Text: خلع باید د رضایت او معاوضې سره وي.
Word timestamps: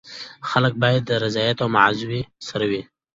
خلع 0.49 0.71
باید 0.81 1.03
د 1.07 1.11
رضایت 1.23 1.57
او 1.63 1.67
معاوضې 1.75 2.21
سره 2.47 2.65
وي. 2.71 2.81